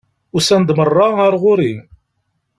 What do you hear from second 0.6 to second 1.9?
meṛṛa ar ɣur-i!